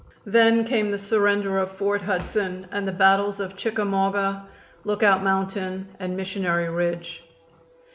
[0.25, 4.47] Then came the surrender of Fort Hudson and the battles of Chickamauga,
[4.83, 7.21] Lookout Mountain and Missionary Ridge.